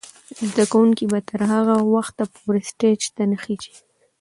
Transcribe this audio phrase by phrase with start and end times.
[0.49, 3.73] زده کوونکې به تر هغه وخته پورې سټیج ته خیژي.